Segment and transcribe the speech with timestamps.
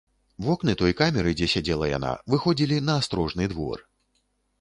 [0.45, 3.85] Вокны той камеры, дзе сядзела яна, выходзілі на астрожны двор.